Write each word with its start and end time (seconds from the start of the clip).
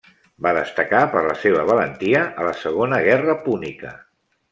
Va 0.43 0.51
destacar 0.57 1.01
per 1.11 1.21
la 1.27 1.35
seva 1.41 1.65
valentia 1.71 2.21
a 2.31 2.47
la 2.47 2.55
Segona 2.63 3.03
Guerra 3.09 3.37
Púnica. 3.45 3.93